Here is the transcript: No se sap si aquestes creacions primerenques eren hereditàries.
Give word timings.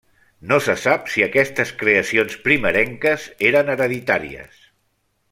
No 0.51 0.55
se 0.67 0.75
sap 0.83 1.09
si 1.15 1.25
aquestes 1.25 1.73
creacions 1.83 2.37
primerenques 2.47 3.27
eren 3.51 3.69
hereditàries. 3.75 4.57